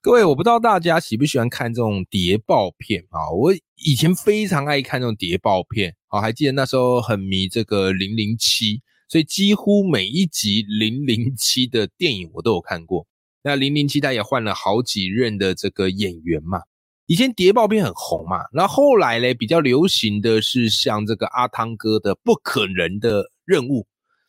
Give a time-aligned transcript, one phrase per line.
[0.00, 3.30] 各位，我不知道大家喜不喜欢看这种谍报片啊？
[3.32, 13.08] 我以前非常爱看这种谍报片啊，还记得那时候很迷这个零零七，所以几乎每一集零零七的电影我都有看过。
[13.42, 16.60] 那零零七他也换了好几任的这个演员嘛。
[17.06, 23.80] 以前谍报片很红嘛，然后后来嘞比较流行的是像这个阿汤哥的《不可能的任务》，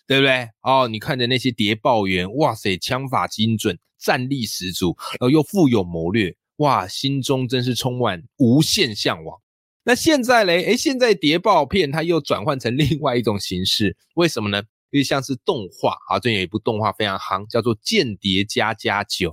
[0.10, 0.50] 对不对？
[0.64, 9.40] 哦，你看着那些谍报员，哇塞，枪法精准，战力十足，然后又富有谋略，哇，心中真是充满无限向往。
[9.84, 14.64] 那现在嘞，诶，现在谍报片它又转换成 另外一种形式，为什么呢？
[14.90, 19.30] 因为像是动画啊，最近有一部动画非常夯，叫做《间谍加加九》，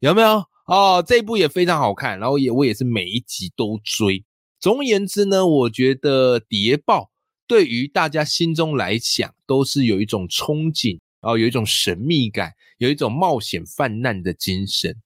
[0.00, 0.44] 有没有？
[0.66, 4.24] 哦，这一部也非常好看，然后也我也是每一集都追。
[4.58, 7.12] 总而言之呢，我觉得谍报
[7.46, 14.96] 对于大家心中来讲，都是有一种憧憬，然后有一种神秘感，有一种冒险泛滥的精神。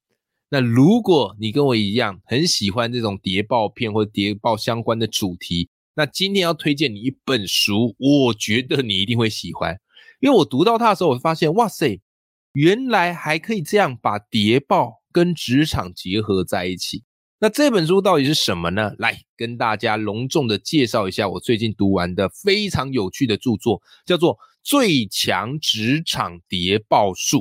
[0.48, 9.78] 那如果你跟我一样很喜欢这种谍报片或谍报相关的主题，那今天要推荐你一本书，我觉得你一定会喜欢，
[10.20, 12.00] 因为我读到它的时候，我发现哇塞，
[12.54, 17.04] 原来还可以这样把谍报跟职场结合在一起。
[17.42, 18.92] 那这本书到底是什么呢？
[18.98, 27.38] 来跟大家隆重的介绍一下我最近读完的非常有趣的著作，叫做《最强职场谍报术》。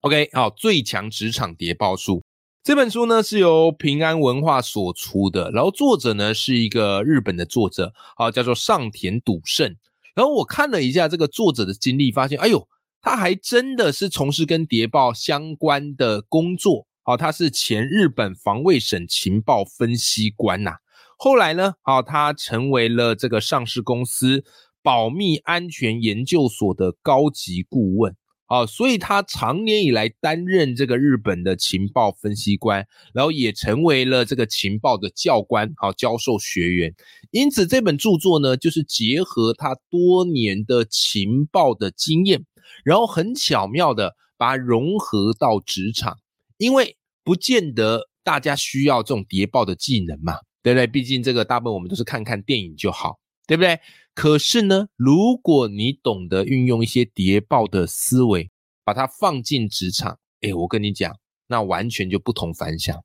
[0.00, 2.16] OK，好，《最强职场谍报术》
[2.64, 9.76] 这本书呢是由平安文化所出的，然后作者呢是一个日本的作者，啊，叫做上田笃胜。
[10.16, 12.66] 然后我看了一下这个作者的经历，发现，哎呦，
[13.00, 16.88] 他还真的是从事跟谍报相关的工作。
[17.06, 20.72] 好，他是前日本防卫省情报分析官呐、
[21.16, 24.44] 后来呢，好，他成为了这个上市公司
[24.82, 28.16] 保密安全研究所的高级顾问。
[28.46, 32.84] 啊，所以他长年以来担任这个日本的情报分析官，
[33.14, 36.92] 然后也成为了这个情报的教官，好教授学员。
[37.30, 42.44] 因此这本著作呢，就是结合他多年的情报的经验，
[42.84, 46.16] 然后很巧妙的把它融合到职场。
[46.58, 50.86] 因为不见得大家需要这种谍报的技能嘛，对不对？
[50.86, 53.78] 毕竟这个大部分我们都是看看电影就好，对不对？
[54.14, 58.50] 可是呢，如果你懂得运用一些谍报的思维，
[58.84, 61.14] 把它放进职场，诶，我跟你讲，
[61.48, 62.98] 那完全就不同凡响。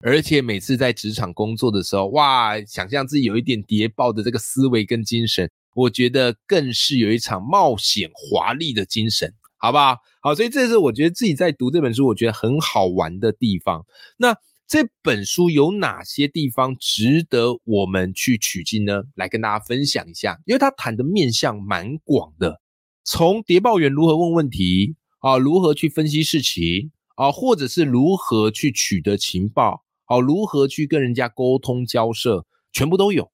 [0.00, 9.34] 而且每次在职场工作的时候，哇，想象自己有一点谍报的这个思维跟精神，我觉得更是有一场冒险华丽的精神。
[9.58, 9.96] 好不好？
[10.22, 13.84] 好，所以这是我觉得自己在读这本书，我觉得很好玩的地方。
[14.16, 14.36] 那
[14.66, 19.02] 这本书有哪些地方值得我们去取经呢？
[19.14, 22.60] 来跟大家分享一下，因为它谈的面向蛮广的，
[23.02, 33.32] 从谍报员如何问问题啊，如何去分析事情啊，或者是如何去取得情报，好、如何去跟人家沟通交涉，全部都有。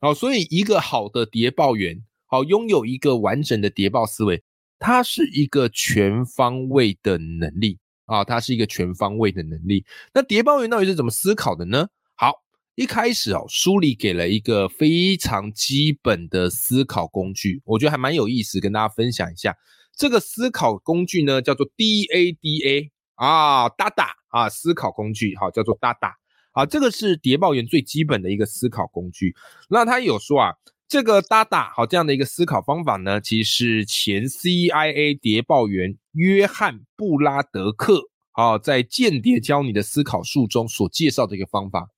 [0.00, 4.42] 好、所以一个好的谍报员，好、拥有一个完整的谍报思维。
[4.78, 9.84] 它是一个全方位的能力啊，它是一个全方位的能力。
[10.12, 11.88] 那谍报员到底是怎么思考的呢？
[12.16, 12.32] 好，
[12.74, 19.56] 一开始哦，书里给了一个非常基本的思考工具，我觉得还蛮有意思，跟大家分享一下。
[19.96, 26.12] 这个思考工具呢，叫做 DADA 啊，DADA 啊，思考工具，好，叫做 DADA
[26.52, 29.34] 啊，这个是谍报员最基本的一个思考工具。
[29.70, 30.54] 那他有说啊。
[30.94, 38.00] 这个 DADA 好这样的一个思考方法呢，其实是前 CIA 谍报员约翰布拉德克
[38.30, 41.88] 啊，在《间谍教你的思考术》中所介绍的一个方法。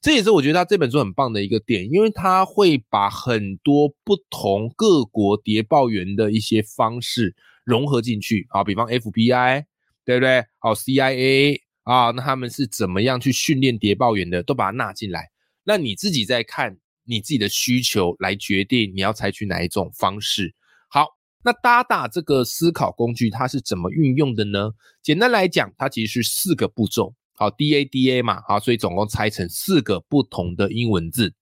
[0.00, 7.34] 这也是我觉得他这本书很棒的一个点，因为他会把很多不同各国谍报员的一些方式
[7.64, 9.64] 融合进去啊，比方 FBI
[10.04, 10.44] 对不对？
[10.60, 15.30] 好 CIA 啊，那他们是怎么样去训练谍报员的，都把它纳进来。
[15.64, 16.76] 那你自己在看。
[17.04, 20.54] 你自己的需求来决定你要采取哪一种方式。
[20.88, 21.08] 好，
[21.42, 24.72] 那 DADA 这个思考工具它是怎么运用的呢？
[25.02, 27.14] 简单来讲，它其实是四个步骤。
[27.36, 31.34] 好，DADA 嘛，好，所以总共拆成四个不同的英文字。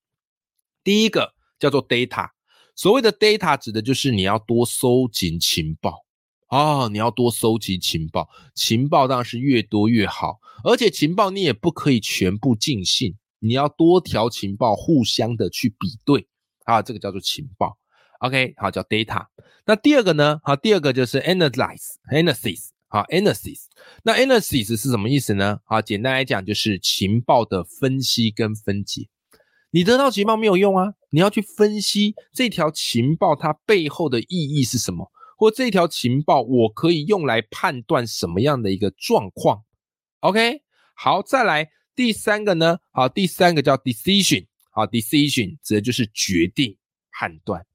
[0.83, 2.29] 第一个叫做 data，
[2.75, 6.03] 所谓的 data 指的就是你要多收集情报
[6.47, 13.15] 啊，你要多收集情报，情报当然是越多越好，而且情报你也不可以全部尽信。
[13.43, 16.25] 你要多条情报互相的去比对
[16.63, 17.77] 啊，这个叫做情报。
[18.19, 19.25] OK，好，叫 data。
[19.65, 20.39] 那第二个呢？
[20.45, 23.65] 好，第二个就是 analyze，analysis，好，analysis。
[24.03, 25.59] 那 analysis 是什么意思呢？
[25.65, 29.09] 好，简单来讲就是情报的分析跟分解。
[29.71, 39.63] 你得到情报没有用啊，你要去分析这条情报它背后的意义是什么，或这条情报我可以用来判断什么样的一个状况。
[40.21, 40.61] OK，
[40.95, 42.79] 好，再来第三个呢？
[42.91, 46.75] 好，第三个叫 decision，好，decision 指的就是决定、
[47.11, 47.65] 判断。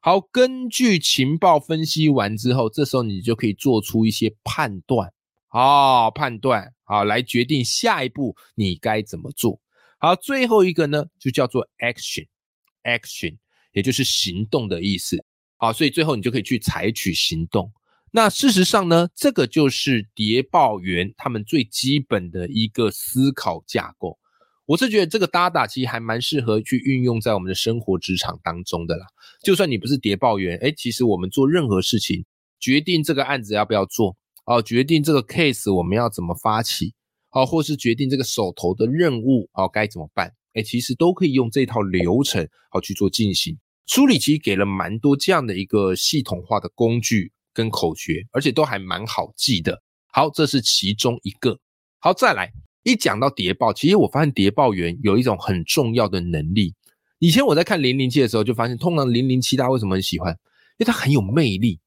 [0.00, 5.12] 好，根据情报分析完之后，这时候你就可以做出一些判断，
[5.48, 9.60] 啊，判断，好，来决定下一步你该怎么做。
[9.98, 13.36] 好，最后一个呢，就叫做 action，action，
[13.72, 15.24] 也就是行动的意思。
[15.56, 17.72] 好，所以最后你就可以去采取行动。
[18.12, 24.18] 那事实上呢，这个就是谍报员他们最基本的一个思考架构。
[24.64, 29.06] 我是觉得这个搭打其实还蛮适合去运用在我们的生活职场当中的啦。
[29.44, 32.24] 就算你不是谍报员，哎，其实我们做任何事情，
[32.58, 36.94] 决定这个案子要不要做，哦，决定这个 case 我们要怎么发起，
[37.30, 43.56] 哦，或是决定这个手头的任务，哦，该怎么办，哎，其实都可以用这套流程，好去做进行。
[43.86, 49.82] 书里其实给了蛮多这样的一个系统化的工具跟口诀，而且都还蛮好记的。
[50.12, 51.58] 好，这是其中一个。
[51.98, 52.52] 好，再来。
[52.82, 56.74] 一讲到谍报，其实我发现谍报员有一种很重要的能力。
[57.18, 60.30] 以前我在看零零七的时候，就发现通常零零七他为什么很喜欢？
[60.78, 61.80] 因为他很有魅力，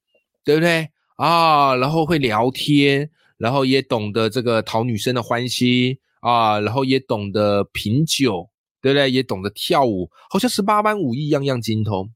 [0.44, 1.75] 对不对啊？
[1.75, 8.50] 然后会聊天，然后也懂得这个讨女生的欢心啊，然后也懂得品酒，
[8.81, 9.10] 对不对？
[9.10, 12.12] 也懂得跳舞，好像十八般武艺样样精通。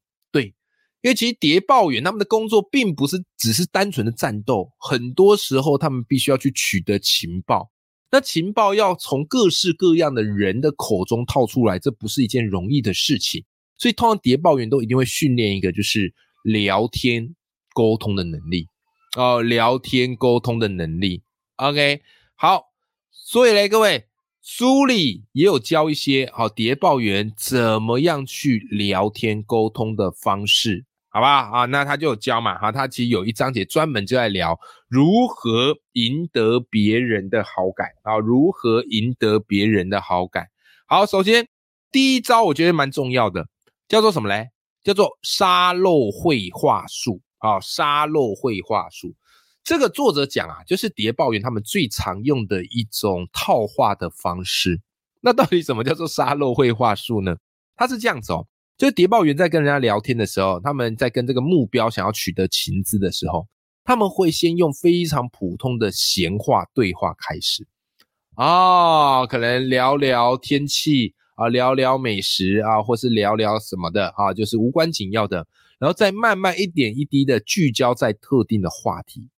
[1.04, 7.70] 因为其实谍报员他们的工作并不是只是单纯的战斗，很多时候他们必须要去取得情报。
[8.10, 13.44] 那情报要从各式各样的人的口中套出来，这不是一件容易的事情。
[13.76, 17.34] 所以，通常谍报员都一定会训练一个，就是聊天
[17.74, 18.68] 沟通的能力
[19.14, 21.22] 哦，聊天沟通的能力。
[21.56, 22.00] OK，
[22.34, 22.62] 好，
[23.10, 24.06] 所以嘞，各位
[24.40, 30.86] 书里也有教一些好谍报员怎么样去聊天沟通的方式。
[31.14, 34.58] 好吧，啊，那他就教嘛，哈，他其实有一章节专门就在聊
[34.88, 40.48] 如何赢得别人的好感啊，如何赢得别人的好感。
[40.86, 41.46] 好，首先
[41.92, 43.46] 第一招我觉得蛮重要的，
[43.86, 44.48] 叫做什么嘞？
[44.82, 49.14] 叫做沙漏绘画术啊，沙漏绘画术。
[49.62, 54.80] 这个作者讲啊，就是谍报员他们最常用的一种套话的方式。
[55.20, 57.36] 那到底什么叫做沙漏绘画术呢？
[57.76, 58.48] 它是这样子哦。
[58.76, 63.46] 就是谍报员在跟人家聊天的时候，他们在跟这个目标想要取得情资的时候，
[63.84, 67.64] 他们会先用非常普通的闲话对话开始，
[68.34, 75.46] 啊，可能聊聊天气啊，聊聊美食啊，或是聊聊什么的啊，就是无关紧要的，
[75.78, 79.28] 然后再慢慢一点一滴的聚焦在特定的话题。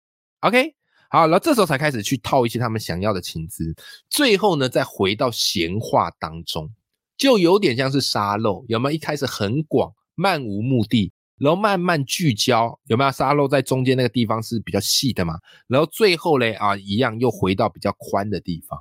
[0.41, 0.75] OK，
[1.11, 3.75] 好，然后这时候才开始去套一些他们想要的情资，
[4.09, 6.71] 最后呢，再回到闲话当中。
[7.17, 8.95] 就有点像是沙漏，有没有？
[8.95, 13.11] 一开始很广，漫无目的，然后慢慢聚焦，有没有？
[13.11, 18.79] 沙漏在中间那个地方是比较细的嘛，然后最后嘞啊，一样又回到比较宽的地方。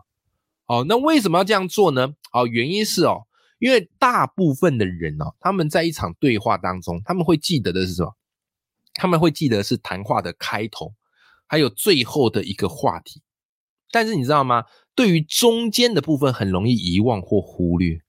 [0.68, 2.14] 哦，那为什么要这样做呢？
[2.34, 3.24] 哦，原因是哦，
[3.60, 8.16] 因为大部分的人哦，他们在一场对话当中，他们会记得的是什么？
[8.96, 10.94] 他们会记得是谈话的开头，
[11.48, 13.22] 还有最后的一个话题。
[13.92, 14.64] 但是你知道吗？
[14.96, 18.02] 对于中间的部分，很容易遗忘或忽略。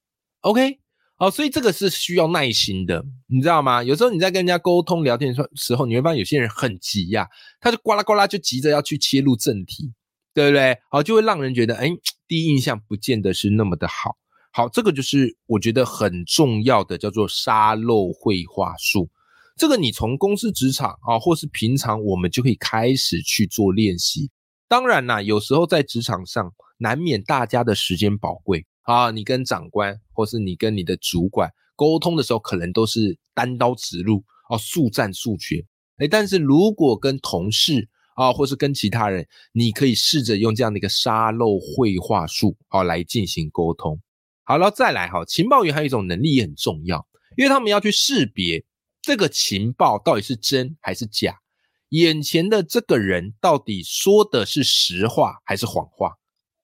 [0.46, 0.78] OK，
[1.16, 3.82] 好，所以这个是需要耐心的，你知道吗？
[3.82, 7.26] 有时候你在跟人家沟通聊天的时候，你会发现有些人很急呀，
[7.58, 9.92] 他就呱啦呱啦就急着要去切入正题，
[10.32, 10.78] 对不对？
[10.88, 11.90] 好，就会让人觉得，哎，
[12.28, 14.16] 第一印象不见得是那么的好。
[14.52, 19.10] 好，这个就是我觉得很重要的，叫做沙漏绘画术。
[19.56, 24.30] 这个你从公司职场啊，或是平常我们就可以开始去做练习。
[24.68, 28.64] 当然啦，有时候在职场上难免大家的时间宝贵。
[28.86, 35.64] 啊，你跟长官或是你跟你的主管沟通的时候，可能都是单刀直入哦，速战速决。
[35.98, 44.00] 哎，但是如果跟同事啊，或是跟其他人，你可以试着用这样的一个沙漏绘画术哦来进行沟通。
[44.44, 48.64] 好了，再来哈，情报员还有一种能力也很重要，因为他们要去识别
[49.02, 51.40] 这个情报到底是真还是假，
[51.88, 56.14] 眼前的这个人到底说的是实话还是谎话，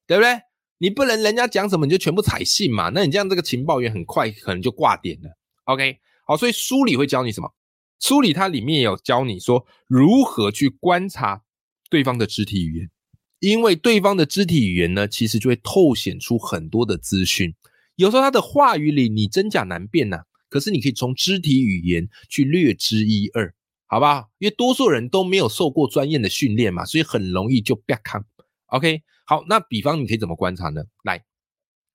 [0.07, 0.41] 对不对？
[0.83, 2.89] 你不能人家讲什么你就全部采信嘛？
[2.89, 5.31] 那你这样这个情报员很快可能就挂点了。
[5.67, 5.97] OK，
[6.27, 7.55] 好，所以书里会教你什么？
[8.01, 11.43] 书里它里面有教你说如何去观察
[11.89, 12.91] 对方的肢体语言，
[13.39, 17.55] 因为对方的肢体语言呢，其实就会透显出很多的资讯。
[17.95, 23.55] 有时候他的话语里你真假难辨呐，可是你可以从肢体语言去略知一二，
[23.87, 24.31] 好不好？
[24.41, 28.25] 因为多数人都没有受过专业的训练嘛，所以很容易就别看。
[28.67, 30.85] OK，好，那比方你可以怎么观察呢？
[31.05, 31.25] 来，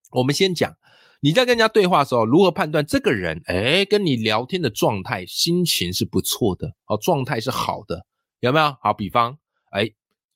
[0.10, 0.76] 我们先讲
[1.20, 8.08] 你在跟人家对话的时候，如何判断这个人，哎，跟你聊天的状态、心情是不错的，哦，状态是好的，
[8.40, 8.76] 有没有？
[8.82, 9.38] 好，比方，
[9.70, 9.88] 哎，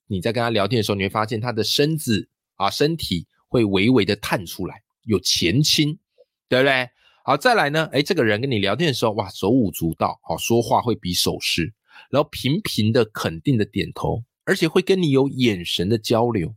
[0.05, 4.84] 你在跟他聊天的时候，你会发现他的身子啊，身体会微微的探出来。
[5.05, 5.98] 有前倾，
[6.48, 6.88] 对不对？
[7.25, 7.89] 好，再来呢？
[7.91, 11.74] 哎，这个人跟你聊天的时候，哇，手舞足蹈，好，说话会比手势，
[12.12, 16.53] 然后频频的肯定的点头，而且会跟你有眼神的交流。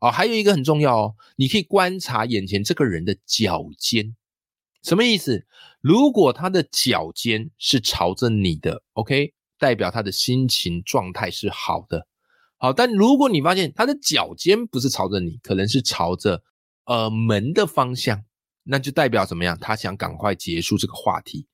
[0.00, 4.14] 哦，还有一个很重要哦，你可以观察眼前这个人的脚尖，
[4.82, 5.46] 什么意思？
[5.80, 12.06] 如果他的脚尖是朝着你的，OK，代表他的心情状态是好的。
[12.56, 16.42] 好，但如果你发现他的脚尖不是朝着你，可能是朝着。
[16.90, 18.24] 呃，门的方向，
[18.62, 19.58] 那就代表怎么样？
[19.60, 21.46] 他想赶快结束这个话题。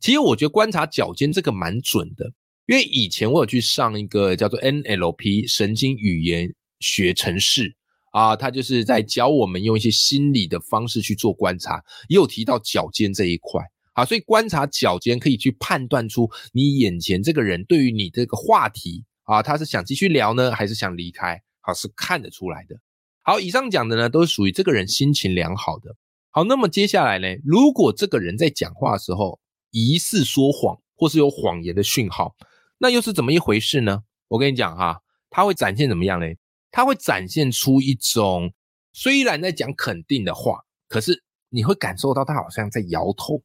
[0.00, 2.30] 其实我觉得观察脚尖这个蛮准的，
[2.66, 7.74] 因为以前我有去上一个叫做 NLP 神经语言学程式
[8.12, 13.60] 啊，他就是在教我们用一些心理的方式去做观察，也有提到脚尖这一块
[13.94, 21.42] 啊，所以观察脚尖可以去判断出你眼前这个人对于你这个话题啊，他是想继续聊呢，还是想离开？
[21.60, 22.76] 好，是看得出来的。
[23.22, 25.94] 好，以上讲的呢，都是属于这个人心情良好的。
[26.30, 29.38] 好，那么接下来呢，如果这个人在讲话的时候
[29.70, 32.34] 疑似说谎，或是有谎言的讯号，
[32.78, 34.02] 那又是怎么一回事呢？
[34.28, 35.00] 我跟你讲哈，
[35.30, 36.26] 他会展现怎么样呢？
[36.72, 38.52] 他会展现出一种
[38.92, 43.40] 虽然在讲肯定的话，可是你会感受到他好像在摇头，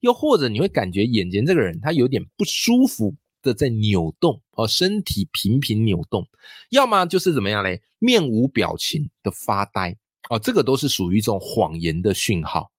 [0.00, 3.14] 又或者你会感觉眼前这个人他有点不舒服。
[3.44, 6.24] 的在扭动哦，身体频频扭动，
[6.70, 7.82] 要么就是怎么样嘞？
[7.98, 9.96] 面无表情的发呆
[10.30, 12.70] 哦，这个都是属于一种谎言的讯号。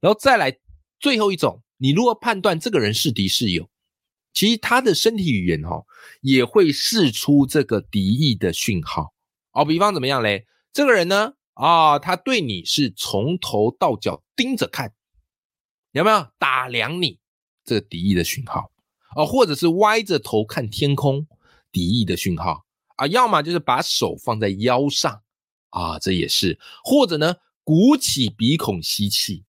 [0.00, 0.56] 然后再来
[0.98, 3.68] 最后一种，你如何判断这个人是敌是友？
[4.32, 5.84] 其实他的身体语言哈
[6.22, 9.12] 也会释出这个敌意的讯号
[9.56, 9.64] 哦。
[9.64, 10.46] 比方怎么样嘞？
[10.72, 14.92] 这个人呢啊，他对你是从头到脚盯着看，
[15.92, 17.18] 有没有打量你
[17.64, 18.70] 这个敌意的讯号？
[19.16, 21.26] 啊，或者是歪着头看天空，
[21.72, 25.22] 敌意的讯号啊；要么就是把手放在腰上
[25.70, 29.44] 啊，这也是；或者呢，鼓起鼻孔吸气，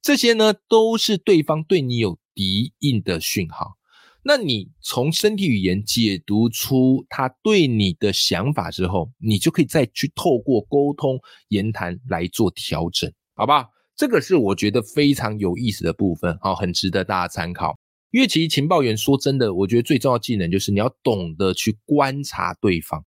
[0.00, 3.76] 这些呢都是对方对你有敌意的讯号。
[4.24, 13.68] 那你从身体语言解读出他对你的想法之后，你就可以再去透过沟通言谈来做调整，好不好？
[13.94, 17.78] 这个是我觉得非常有意思的部分，好，很值得大家参考。
[18.10, 23.04] 因为其实情报员说真的，我觉得最重要技能就是你要懂得去观察对方，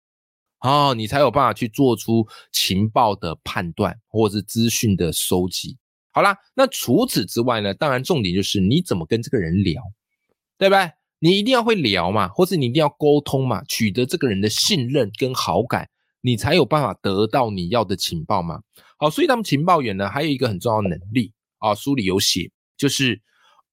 [0.60, 5.76] 哦，你才有办法去做出情报的判断或者是资讯的收集。
[6.10, 9.82] 好啦，那除此之外呢，当然重点就是你怎么跟这个人聊，
[10.56, 10.90] 对不对？
[11.22, 15.88] 你一定要会聊嘛，或者你一定要沟通嘛，取得这个人的信任跟好感，
[16.20, 18.60] 你才有办法得到你要的情报嘛。
[18.98, 23.22] 好，所以他们情报员呢，还有一个很重要的能力啊，书里有写，就是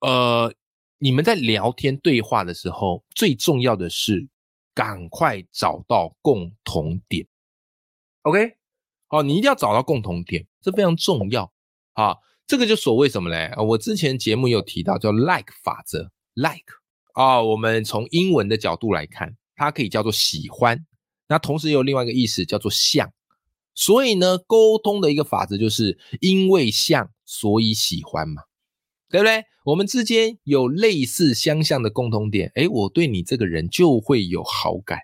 [0.01, 0.53] 呃。
[1.01, 4.27] 你们在聊天对话的时候，最重要的是
[4.75, 7.25] 赶快找到共同点。
[8.23, 8.57] OK，
[9.07, 11.49] 好，你一定要找到共同点，这非常重要
[11.93, 12.17] 啊。
[12.45, 13.49] 这个就所谓什么嘞？
[13.57, 16.65] 我之前节目有提到叫 like 法则，like
[17.13, 20.85] 啊，我们从英文的角度来看，它可以叫做喜欢，
[21.27, 23.11] 那同时也有另外一个意思叫做像。
[23.73, 28.43] 所以呢，沟通的一个法则就是因为像，所以喜欢嘛。
[29.11, 29.43] 对不对？
[29.65, 34.99] 我们之间有类似相像的共同点，诶，我对你这个人就会有好感，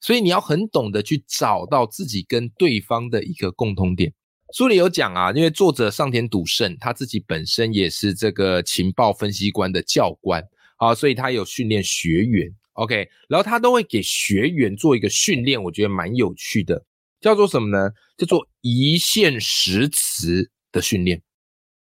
[0.00, 4.12] 所以你要很懂得去找到自己跟对方的一个共同点。
[4.52, 10.42] 书里有讲啊，因为作者上田笃胜他自己本身也是这个情报分析官的教官
[10.78, 16.84] 啊，所以他有训练学员，OK，然后他都会给学员做一个训练，我觉得蛮有趣的，
[17.20, 17.92] 叫做什么呢？
[18.16, 21.22] 叫做一线实词的训练。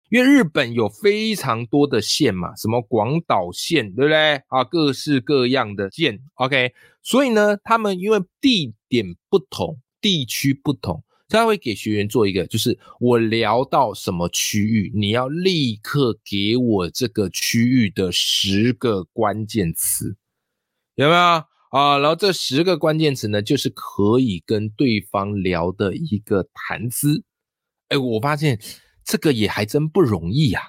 [0.08, 4.62] 因为日本有非常多的县嘛，什么广岛县，对不对啊？
[4.62, 6.72] 各式各样的县，OK。
[7.02, 20.16] 所以呢，他们因为地点不同，地区不同，他会给学员做一个，就是我聊到什么区域，你要立刻给我这个区域的十个关键词，
[20.94, 21.98] 有没有啊？
[21.98, 27.24] 然后这十个关键词呢，就是可以跟对方聊的一个谈资。
[27.88, 28.60] 哎，我发现。
[29.08, 30.60] 这个也还真不容易呀，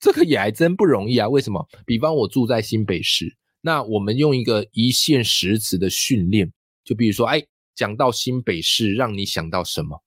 [0.00, 1.28] 这个也还真不容易啊。
[1.28, 1.64] 为什么？
[1.86, 6.52] 比方我住在新北市，那我们用一个一线实词的训练，
[6.82, 7.40] 就比如说，哎，
[7.78, 10.02] 讲到新北市，让你想到什么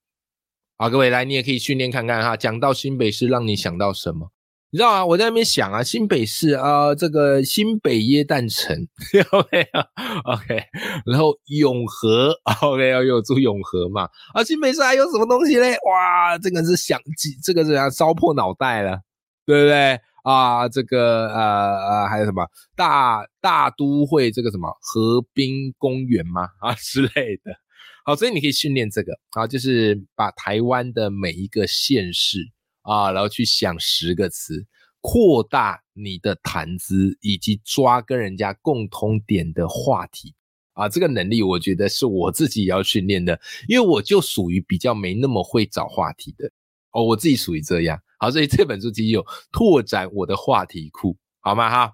[0.75, 2.35] 啊，各位来，你也可以训练看看哈。
[2.35, 4.29] 讲到新北市，让你想到什么？
[4.71, 5.05] 你知道啊？
[5.05, 8.75] 我在那边想啊，新北市啊，这个新北耶诞城，
[9.31, 10.63] OK，OK，
[11.05, 14.09] 然后永和，OK，要有住永和嘛？
[14.33, 15.71] 啊，新北市还有什么东西嘞？
[15.87, 16.99] 哇，这个是想，
[17.41, 18.99] 这个是要烧破脑袋了，
[19.45, 19.97] 对不对？
[20.23, 26.49] 啊，这个呃呃，还有什么大大都会这个什么河滨公园吗？
[26.59, 27.60] 啊之类的。
[28.03, 32.49] 好，所以你可以训练这个啊，就是把台湾的每一个县市
[32.81, 34.65] 啊，然后去想十个词，
[35.01, 40.33] 扩大你的谈资，以及抓跟人家共通点的话题
[40.73, 40.89] 啊。
[40.89, 46.51] 这个能力我觉得是我自己要训练的，因为我就属于比较没那么会找话题的
[46.91, 48.01] 哦，我自己属于这样。
[48.17, 51.69] 好，所以这本书其实有拓展我的话题库，好吗？
[51.69, 51.93] 哈，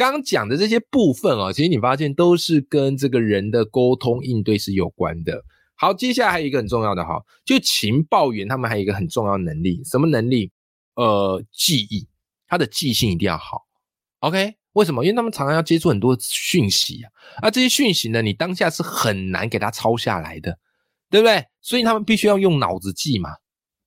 [0.00, 5.44] 刚刚讲的这些部分哦，其实你发现都是跟这个人的沟通应对是有关的。
[5.74, 10.50] 好，接下来还有一个很重要的哈，就情报员他们还有一个很重要的能力，什么能力？
[10.94, 12.08] 呃，记忆，
[12.48, 13.66] 他的记性一定要好。
[14.20, 15.04] OK，为什么？
[15.04, 20.58] 因为他们常常要接触很多讯息啊，啊，这些讯息呢，你当下是很难给他抄下来的，
[21.10, 21.44] 对不对？
[21.60, 23.32] 所以他们必须要用脑子记嘛。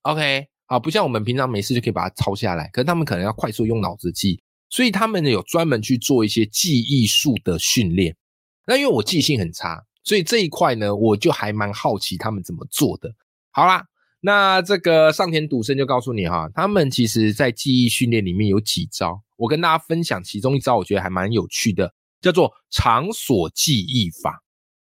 [0.03, 0.45] OK。
[0.67, 4.41] 啊，不像我们平常没事就可以把它抄下来，可是他们可能要快速用脑子记，
[4.73, 8.17] 所以他们呢有专门去做一些记忆术的训练。
[8.65, 13.13] 那因为我记性很差，所以这一块呢，我就还蛮好奇他们怎么做的。
[13.51, 13.85] 好啦，
[14.19, 24.41] 那这个上田笃生就告诉你哈，他们其实在记忆训练里面有几招，我跟大家分享其中一招，我觉得还蛮有趣的，叫做场所记忆法。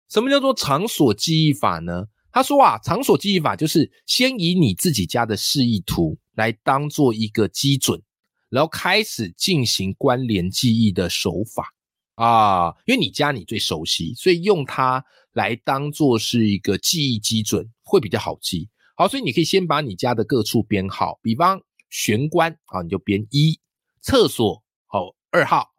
[0.10, 2.06] 什么叫做场所记忆法呢？
[2.32, 8.02] 他说啊，场所记忆法就是先以你自己家的示意图来当做一个基准，
[8.50, 11.74] 然后开始进行关联记忆的手法
[12.16, 12.76] 啊。
[12.86, 18.70] 因为你家你最熟悉，所以用它来当做是一个记忆基准会比较好记。
[18.96, 23.60] 好，所以你可以先把你家的各处编号，比方玄关啊，你就编一；
[24.02, 25.72] 厕所好二号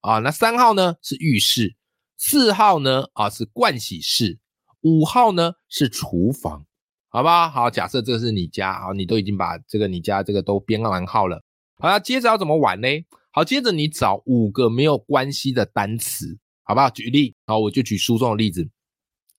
[0.00, 1.76] 啊，那三号呢是浴室，
[2.16, 4.38] 四号呢啊是盥洗室。
[4.82, 6.64] 五号呢是厨房，
[7.08, 7.50] 好吧？
[7.50, 11.42] 好，假设这是你家，好，你都已经把这个你家这个都编完号了，
[11.80, 12.88] 好，那接着要怎么玩呢？
[13.30, 16.90] 好，接着你找五个没有关系的单词，好不好？
[16.90, 18.62] 举例，好，我就举书中的例子，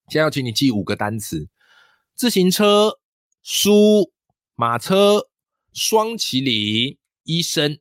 [0.07, 1.49] 现在要请你记五个单词：
[2.15, 2.99] 自行车、
[3.43, 4.13] 书、
[4.55, 5.27] 马车、
[5.73, 7.77] 双麒麟、医生，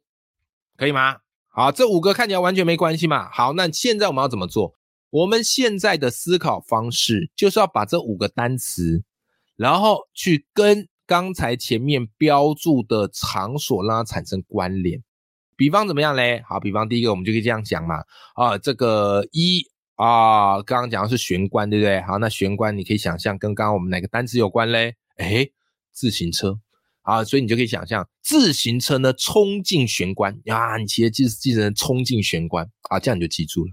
[0.77, 1.19] 可以吗？
[1.47, 3.31] 好，这五个看起来完全没关系嘛。
[3.31, 4.75] 好，那现在我们要怎么做？
[5.11, 9.05] 我们现在的思考方式就是要把这五个单词，
[9.57, 15.03] 然后去跟刚才前面标注的场所让它产生关联。
[15.57, 16.43] 比方怎么样嘞？
[16.47, 18.05] 好，比方第一个我们就可以这样讲嘛。
[18.35, 19.65] 啊，这个一
[19.97, 22.03] 啊，刚刚讲的是玄关，对不对？
[22.03, 24.97] 好，那玄关你可以想象跟刚刚我们哪个单词有关嘞？
[25.17, 25.49] 哎，
[25.91, 26.61] 自行车。
[27.01, 33.73] 啊，所以你就可以想象自行车呢冲进玄关啊，你骑着自自行车冲进玄关啊，这样你就记住了。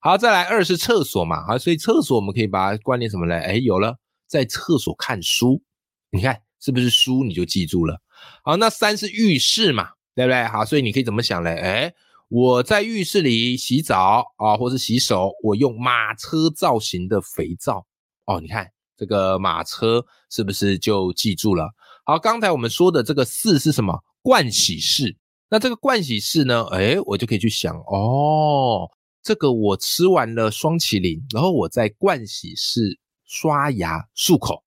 [0.00, 3.36] 好，再来二是厕所嘛，好，所以厕所我们可以把它关联什么嘞？
[3.36, 5.62] 哎，有了，在厕所看书，
[6.10, 8.00] 你看是不是书你就记住了？
[8.44, 10.44] 好，那三是浴室嘛，对不对？
[10.44, 11.50] 好，所以你可以怎么想嘞？
[11.56, 11.94] 哎，
[12.28, 17.84] 我在浴室里洗澡啊，或是洗手，我用马车造型的肥皂
[18.26, 21.68] 哦，你看这个马车是不是就记住了？
[22.04, 23.98] 好，刚才我们说的这个四是什么？
[24.22, 25.16] 盥洗室，
[25.48, 26.64] 那这个盥洗室呢？
[26.70, 28.88] 哎，我就可以去想哦。
[29.20, 34.62] 这个我吃完了双麒麟，然后我在盥洗室刷牙漱口。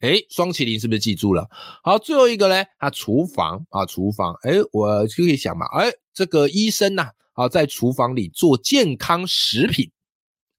[0.00, 1.48] 哎，双麒麟是不是记住了？
[1.82, 2.64] 好，最后一个呢？
[2.78, 4.32] 啊，厨房啊，厨房。
[4.42, 9.90] 哎，我就可以想嘛，哎，这个医生呐，啊，在厨房里做健康食品。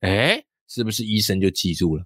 [0.02, 2.06] 哎，是不是医生就记住了？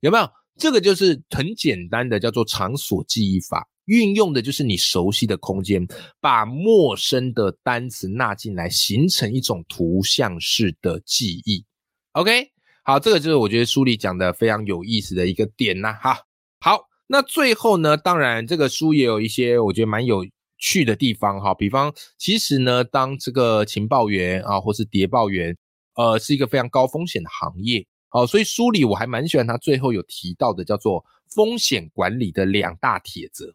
[0.00, 0.28] 有没有？
[0.58, 3.68] 这个就是很简单的，叫做场所记忆法。
[3.86, 5.84] 运用的就是你熟悉的空间，
[6.20, 11.64] 把陌生的单词纳进来，形成一种图像式的记忆。
[12.12, 12.50] OK，
[12.84, 15.94] 好，这个就是我觉得书里讲的非常有意思的一个点呐。
[15.94, 16.18] 哈，
[16.64, 20.24] 好，那最后呢，当然这个书也有一些我觉得蛮有
[20.58, 21.52] 趣的地方哈。
[21.52, 25.56] 比方，其实呢，当这个情报员啊，或是谍报员，
[25.96, 27.84] 呃，是一个非常高风险的行业。
[28.12, 33.52] 哦，所以书里我还蛮喜欢他最后有提到的，叫做风险管理的两大铁则。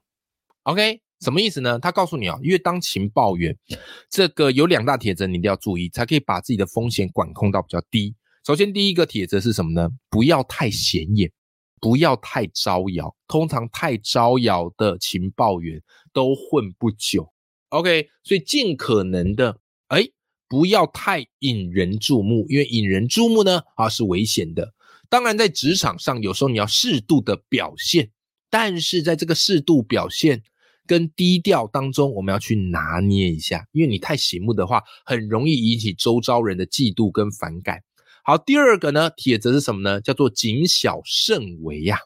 [0.64, 1.80] OK，什么意思呢？
[1.80, 3.58] 他告诉你啊，因为当情报员，
[4.10, 8.14] 这个有两大铁则，你一定要注意，才可以把自己的风险管控到比较低。
[8.46, 9.90] 首先，第一个铁则是什么呢？
[10.10, 11.32] 不要太显眼，
[11.80, 13.16] 不要太招摇。
[13.28, 15.82] 通常太招摇的情报员
[16.14, 17.32] 都混不久。
[17.70, 20.08] OK，所以尽可能的，哎，
[20.48, 24.74] 不要太引人注目，因为引人注目呢，啊是危险的。
[25.10, 28.12] 当然，在职场上，有时候你要适度的表现。
[28.50, 30.42] 但是在这个适度表现
[30.86, 37.84] 跟低调当中，我们要去拿捏一下，因为你太醒目的话，很容易引起周遭人的嫉妒跟反感。
[38.30, 40.02] 好，第二个呢，铁则是什么呢？
[40.02, 41.98] 叫做谨小慎微呀，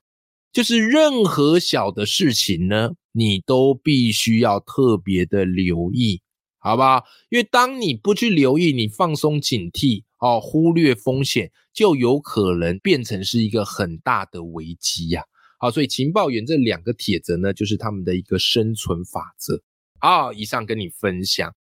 [0.54, 6.22] 就是任何小的事情呢，你都必须要特别的留意，
[6.60, 7.04] 好不好？
[7.32, 15.24] 因为当你不去留意，你放松警惕哦，忽略风险，就有可能变成是一个很大的危机呀。
[15.58, 19.60] 好，所以情报员这两个铁则呢，就是他们的一个生存法则。
[20.00, 21.52] 好，以上跟你分享。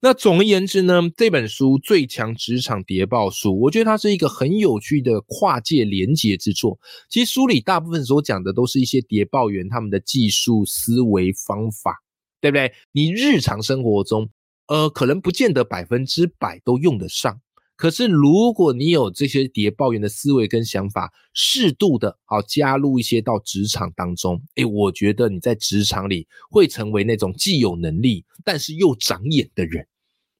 [0.00, 6.78] 那总而言之呢，这本书《最强职场谍报书》，我觉得它是一个很有趣的跨界联结之作。
[7.08, 11.96] 其实书里大部分所讲的都是一些谍报员他们的技术、思维、方法，
[12.40, 12.72] 对不对？
[12.92, 14.30] 你日常生活中，
[14.68, 17.40] 呃，可能不见得百分之百都用得上。
[17.78, 29.86] 可是，如果你有这些谍报员的思维跟想法，适度的好加入一些到职场当中，诶，我觉得你在职场里会成为那种既有能力，但是又长眼的人，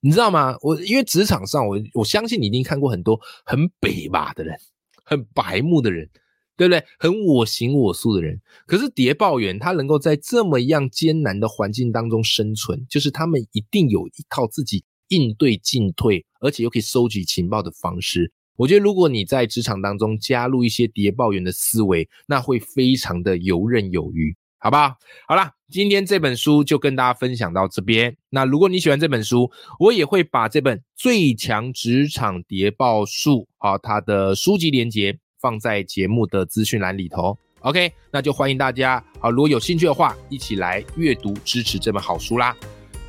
[0.00, 0.56] 你知道吗？
[0.62, 4.58] 我因为职场上，我我相信你一定看过很多很北吧的人，
[5.04, 6.10] 很白目的人，
[6.56, 6.84] 对不对？
[6.98, 8.40] 很我行我素的人。
[8.66, 14.82] 可是谍报员他能够在这么样艰难的环境当中生存，就是他们一定有一套自己。
[15.08, 24.94] 应对进退，而且又可以收集情报的方式，我觉得如果你在职场当中加入一些谍报员的思维，那会非常的游刃有余，好不好？
[25.26, 28.16] 好啦，今天这本书就跟大家分享到这边。
[28.30, 37.38] 那如果你喜欢这本书，我也会把这本《最强职场谍报术》啊，它的书籍连接放在节目的资讯栏里头。
[37.60, 42.56] OK，那就欢迎大家啊，如果有兴趣的话，一起来阅读支持这本好书啦。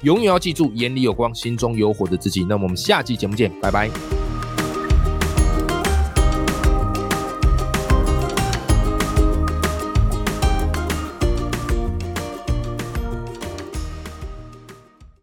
[0.01, 2.45] 永远要记住，眼里有光，心中有火的自己。
[2.47, 4.18] 那么我们下期节目见，拜拜。